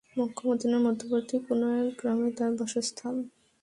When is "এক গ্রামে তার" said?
1.79-2.51